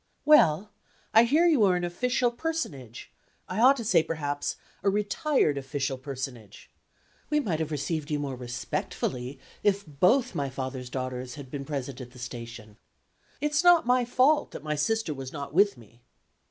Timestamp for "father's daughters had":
10.49-11.51